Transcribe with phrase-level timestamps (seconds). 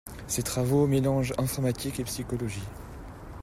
[0.25, 2.65] Ses travaux mélangent informatique et psychologie.